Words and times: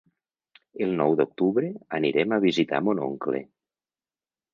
El 0.85 0.95
nou 1.01 1.17
d'octubre 1.19 1.69
anirem 1.97 2.33
a 2.37 2.39
visitar 2.45 2.81
mon 2.87 3.03
oncle. 3.09 3.43